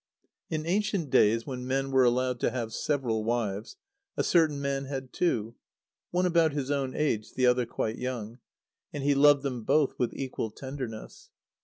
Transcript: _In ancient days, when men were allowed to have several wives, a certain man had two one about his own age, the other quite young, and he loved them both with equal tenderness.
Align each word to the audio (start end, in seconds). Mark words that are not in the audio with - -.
_In 0.49 0.65
ancient 0.65 1.11
days, 1.11 1.45
when 1.45 1.67
men 1.67 1.91
were 1.91 2.03
allowed 2.03 2.39
to 2.39 2.49
have 2.49 2.73
several 2.73 3.23
wives, 3.23 3.75
a 4.17 4.23
certain 4.23 4.59
man 4.59 4.85
had 4.85 5.13
two 5.13 5.53
one 6.09 6.25
about 6.25 6.53
his 6.53 6.71
own 6.71 6.95
age, 6.95 7.33
the 7.35 7.45
other 7.45 7.67
quite 7.67 7.99
young, 7.99 8.39
and 8.91 9.03
he 9.03 9.13
loved 9.13 9.43
them 9.43 9.61
both 9.63 9.93
with 9.99 10.15
equal 10.17 10.49
tenderness. 10.49 11.29